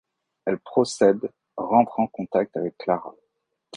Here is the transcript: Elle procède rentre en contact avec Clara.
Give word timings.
Elle 0.45 0.57
procède 0.57 1.29
rentre 1.57 1.99
en 1.99 2.07
contact 2.07 2.57
avec 2.57 2.75
Clara. 2.79 3.13